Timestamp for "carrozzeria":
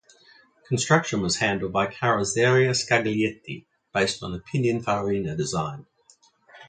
1.85-2.71